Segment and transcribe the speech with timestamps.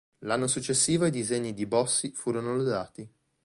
[0.25, 3.07] L'anno successivo i disegni di Bossi furono lodati.